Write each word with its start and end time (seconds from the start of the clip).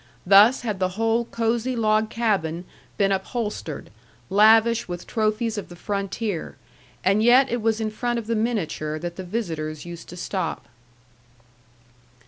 Thus 0.25 0.61
had 0.61 0.79
the 0.79 0.97
whole 0.97 1.25
cosey 1.25 1.75
log 1.75 2.09
cabin 2.09 2.65
been 2.97 3.11
upholstered, 3.11 3.91
lavish 4.31 4.87
with 4.87 5.05
trophies 5.05 5.59
of 5.59 5.69
the 5.69 5.75
frontier; 5.75 6.57
and 7.03 7.21
yet 7.21 7.51
it 7.51 7.61
was 7.61 7.79
in 7.79 7.91
front 7.91 8.17
of 8.17 8.25
the 8.25 8.35
miniature 8.35 8.97
that 8.97 9.15
the 9.15 9.23
visitors 9.23 9.85
used 9.85 10.09
to 10.09 10.17
stop. 10.17 10.65